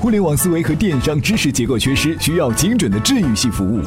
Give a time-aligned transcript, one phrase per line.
[0.00, 3.82] 互联网思维和电商知识结构缺失，需要精准的治愈系服务。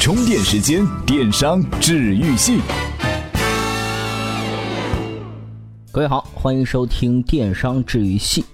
[0.00, 2.60] 充电时间，电商治愈系。
[5.90, 8.44] 各位好，欢迎收听电商治愈系。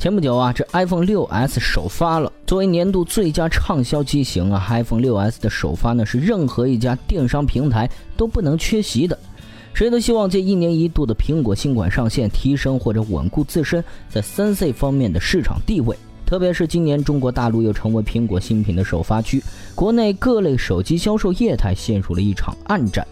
[0.00, 2.32] 前不久啊，这 iPhone 6s 首发了。
[2.44, 9.16] 作为年度最佳畅销机型啊，iPhone 6s 的首发呢，是任何一家电商平台都不能缺席的。
[9.72, 15.96] 谁都希望借一年一度的苹果新款上线，提升或者稳固自身在三 C 方面的市场地位。
[16.28, 19.42] 特别是今年中国大陆又成为苹果新品的首发区，
[19.74, 23.06] 国内各类手机销售业态陷入了一场暗战，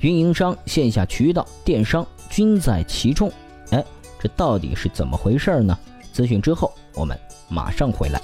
[0.00, 3.30] 运营商、线下渠道、电商均在其中。
[3.72, 3.84] 哎，
[4.18, 5.78] 这到底是怎么回事呢？
[6.14, 7.14] 资讯之后，我们
[7.46, 8.18] 马上回来。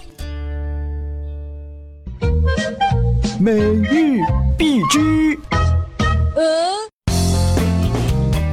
[3.39, 4.19] 每日
[4.57, 5.39] 必知。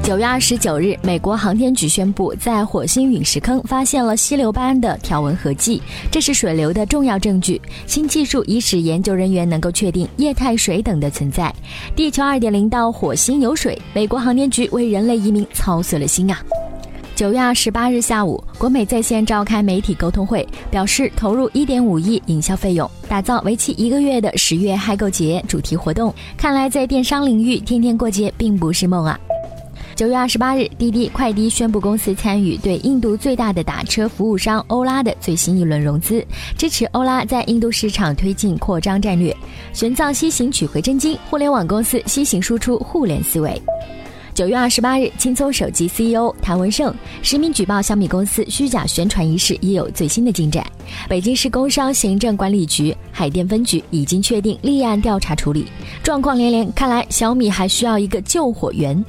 [0.05, 5.81] 九月二十九日，美国航天局宣布，在火星陨石坑发现了溪流般的条纹痕迹，
[6.12, 7.59] 这是水流的重要证据。
[7.88, 11.52] 新技术已使研究人员能够确定液态水等的存在。
[11.95, 16.40] 地球二点零到火星有水，美国航天局为人类移民操碎了心啊！
[17.16, 26.14] 九月二十八日下午，国美在线召开媒体沟通会，表示投入一点五亿营销费用，打造为期一个月的十月嗨购节主题活动。
[26.38, 29.19] 看来在电商领域，天天过节并不是梦啊！
[29.95, 36.21] 九月二十八日，滴滴快滴宣布公司参与对印度最大的打车服务商欧拉的最新一轮融资，
[36.57, 39.33] 支持欧拉在印度市场推进扩张战略。
[39.71, 43.61] 玄奘西行取回真经，互联网公司西行输出互联思维。
[44.33, 50.61] 九月二十八日，轻松手机 CEO 谭文胜实名举报小米公司虚假宣传一事也有最新的进展。
[51.07, 55.66] 北京市工商行政管理局海淀分局已经确定立案调查处理。
[56.03, 59.01] 状况连连，看来小米还需要一个救火员。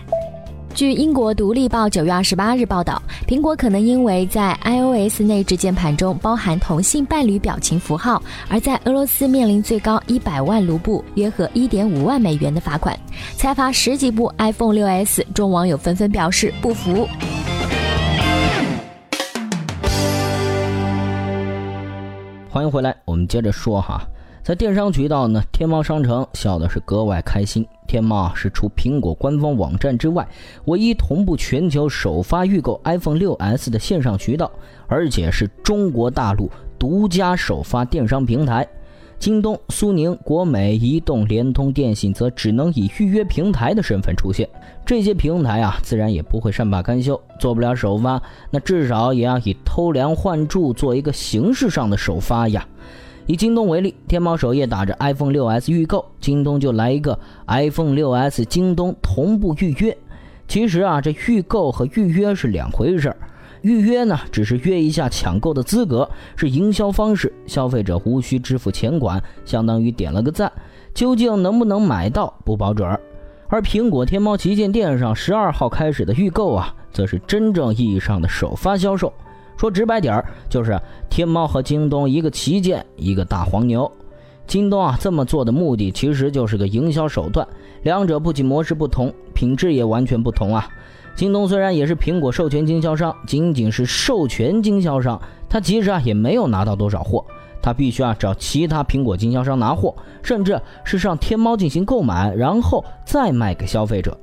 [0.77, 12.94] 据英国《独立报》九月二十八日报道，苹果可能因为在 iOS 内置键盘中包含同性伴侣表情符号，而在俄罗斯面临最高一百万卢布（约合一点五万美元）的罚款，
[13.38, 15.25] 才罚十几部 iPhone 6s。
[15.32, 17.08] 众网友纷纷表示不服。
[22.50, 24.06] 欢迎回来，我们接着说哈。
[24.46, 27.66] 在电商渠道呢，天猫商城笑的是格外开心。
[27.88, 30.24] 天猫是除苹果官方网站之外，
[30.66, 34.48] 唯一同步全球首发预购 iPhone 6s 的线上渠道，
[34.86, 36.48] 而且是中国大陆
[36.78, 38.64] 独家首发电商平台。
[39.18, 44.48] 京东、苏宁、国美、移动、联通、电信则只能以预约平台的身份出现。
[44.84, 52.64] 这些平台啊，自然也不会善罢甘休，做不了首发，那至少也要以偷梁换柱做一个形式上的首发呀。
[53.26, 59.97] 以京东为例，天猫首页打着 iPhone 6s 预购，京东就来一个 iPhone 6s 京东同步预约。
[60.47, 63.16] 其实啊，这预购和预约是两回事儿。
[63.62, 70.53] 预约呢，只是约一下抢购的资格，是营销方式，消费者无需支付钱款，相当于点了个赞。
[70.94, 73.00] 究竟能不能买到，不保准儿。
[73.48, 79.12] 而苹果天猫旗舰店上十二号开始的预购啊，则是真正意义上的首发销售。
[79.56, 83.91] 说直白点儿，就是天猫和京东一个旗舰，一个大黄牛。
[84.47, 87.47] 京东啊这么做的目的，其实就是个营销手段。
[87.83, 90.69] 两者不仅模式不同，品质也完全不同啊。
[91.17, 97.25] 京东虽然也是苹果授权经销商，仅仅是授权经销商，他其实啊也没有拿到多少货，
[97.62, 104.17] 他必须啊找其他苹果经销商拿货，甚至是上天猫进行购买，然后再卖给消费者。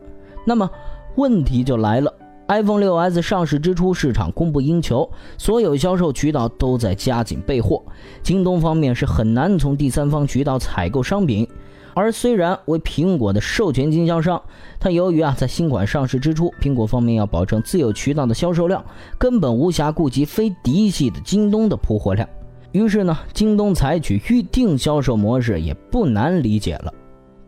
[0.45, 0.69] 那么
[1.15, 2.13] 问题就来了。
[2.47, 7.81] iPhone 6s 上市之初，市场供不应求，所有销售渠道都在加紧备货。
[8.21, 11.47] 京东方面是很难从第三方渠道采购商品，
[11.93, 14.41] 而虽然为苹果的授权经销商，
[14.77, 18.83] 但由于啊在新款上市之初，苹果方面要保证自有渠道的销售量，
[19.17, 22.27] 根本无暇顾及非嫡系的京东的铺货量。
[22.73, 26.93] 于是呢，京东采取预定销售模式，也不难理解了。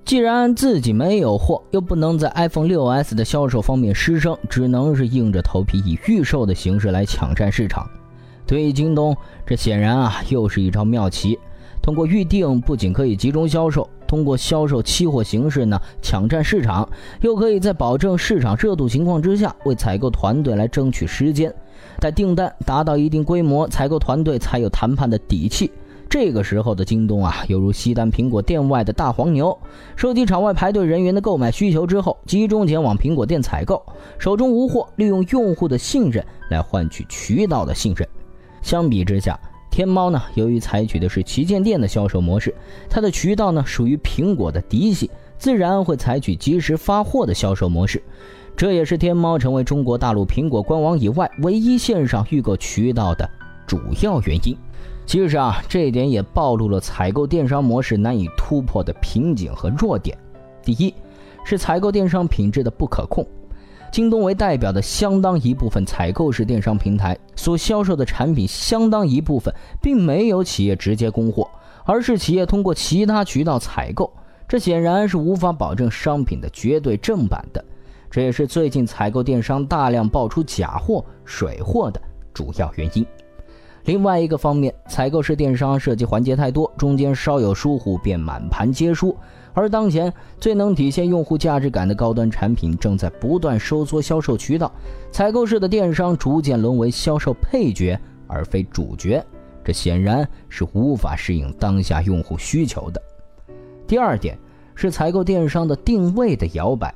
[0.05, 7.89] 既然自己没有货，又不能在 iPhone 6s 的销售方面失声，只能是硬着头皮以预售的形式来抢占市场。
[8.45, 9.17] 对于京东，
[9.47, 11.39] 这显然啊又是一招妙棋。
[11.81, 16.87] 通过预定，不仅可以集中销售，通过销售期货形式呢抢占市场，
[17.21, 21.51] 又可以在保证市场热度情况之下，为采购团队来争取时间。
[21.99, 25.71] 待订单达到一定规模，采购团队才有谈判的底气。
[26.17, 29.59] 这个时候的京东啊，犹如西单苹果店外的大黄牛，
[29.97, 33.85] 收集场外排队人员的购买需求之后，集中前往苹果店采购，
[34.17, 38.07] 手中无货，利用用户的信任来换取渠道的信任。
[38.61, 39.37] 相比之下，
[39.69, 42.55] 天猫呢，由于采取的是旗舰店的销售模式，
[42.89, 48.01] 它的渠道呢属于苹果的嫡系，自然会采取及时发货的销售模式。
[48.55, 53.29] 这也是天猫成为中国大陆苹果官网以外唯一线上预购渠道的
[53.65, 54.55] 主要原因。
[55.05, 60.17] 其实啊，这一点也暴露了采购电商模式难以突破的瓶颈和弱点。
[60.63, 60.93] 第一，
[61.43, 63.25] 是采购电商品质的不可控。
[63.91, 71.47] 京东为代表的相当一部分采购式电商平台所销售的产品，相当一部分并没有企业直接供货，
[71.85, 74.11] 而是企业通过其他渠道采购，
[74.47, 77.63] 这显然是无法保证商品的绝对正版的。
[78.09, 82.01] 这也是最近采购电商大量爆出假货、水货的
[82.33, 83.05] 主要原因。
[83.85, 89.15] 另外一个方面，采购式电商涉及环节太多，中间稍有疏忽便满盘皆输。
[89.53, 94.71] 而当前最能体现用户价值感的高端产品正在不断收缩销售渠道，
[95.11, 97.97] 采购式的电商逐渐沦为销售配角
[98.27, 99.23] 而非主角，
[99.63, 103.01] 这显然是无法适应当下用户需求的。
[103.87, 104.35] 第二点
[104.73, 106.93] 是采购电商的定位的摇摆。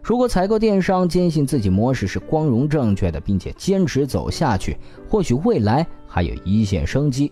[0.00, 4.78] 如果采购电商坚信自己模式是光荣正确的，并且坚持走下去，
[5.10, 7.30] 或许未来还有一线生机。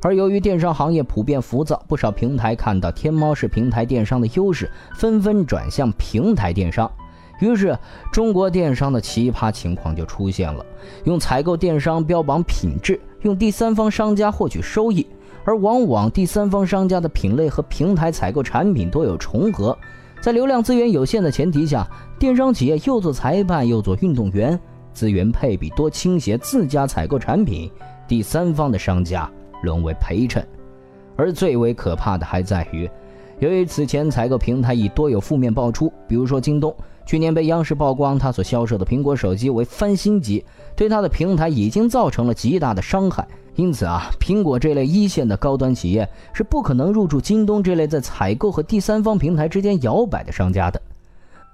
[0.00, 6.90] 而由于电商行业普遍浮躁，不少平台看到天猫是平台电商的优势，纷纷转向平台电商。
[7.40, 7.76] 于是，
[8.12, 10.64] 中国电商的奇葩情况就出现了：
[11.04, 15.04] 用采购电商标榜品质，用第三方商家获取收益，
[15.44, 19.76] 而往往第三方商家的品类和平台采购产品多有重合。
[20.20, 21.84] 在流量资源有限的前提下，
[22.18, 24.58] 电商企业又做裁判又做运动员，
[24.92, 27.68] 资源配比多倾斜自家采购产品，
[28.06, 29.30] 第三方的商家
[29.62, 30.46] 沦为陪衬。
[31.16, 32.88] 而最为可怕的还在于，
[33.38, 40.44] 由于此前采购平台已多有负面爆出，比如说京东去年被央视曝光，它所销售的苹果手机为翻新机，
[40.74, 43.26] 对他的平台已经造成了极大的伤害。
[43.56, 50.80] 因此啊，苹果这类一线的高端企业是不可能入驻京东这类在采购和第三方平台之间摇摆的商家的。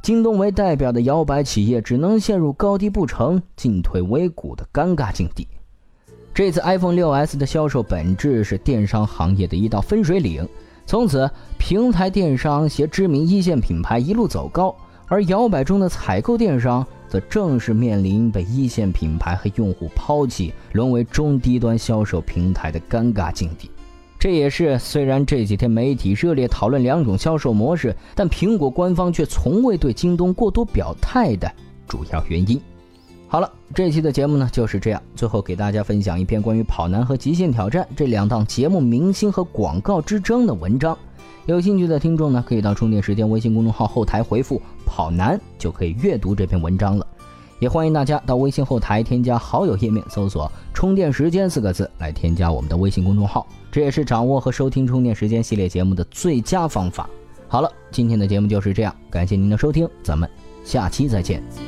[0.00, 5.48] 京东为代表的摇摆企业只能陷入高低不成、进退维谷的尴尬境地。
[6.38, 10.48] 这次 iPhone 6s 的销售本质是电商行业的一道分水岭，
[10.86, 14.72] 从此平台电商携知名一线品牌一路走高，
[15.08, 16.86] 而摇摆中的采购电商。
[17.08, 23.68] 则正是面临被一线品牌和用户抛弃，沦为中低端销售平台的尴尬境地。
[24.16, 31.50] 这也是虽然这几天媒体热烈讨论两种销售模式，但苹果官方却从未对京东过多表态的
[31.88, 32.60] 主要原因。
[33.30, 35.02] 好了，这期的节目呢就是这样。
[35.14, 40.96] 最后给大家分享一篇关于跑男和极限挑战这两档节目明星和广告之争的文章。
[41.44, 47.06] 有兴趣的听众呢，可以到充电时间微信公众号后台回复“跑男”，就可以阅读这篇文章了。
[47.58, 53.46] 也欢迎大家到微信后台添加好友页面，搜索“充电时间”四个字来添加我们的微信公众号。
[53.70, 57.08] 这也是掌握和收听充电时间系列节目的最佳方法。
[57.46, 60.28] 好了，今天的节目就是这样，感谢您的收听，咱们
[60.64, 61.67] 下期再见。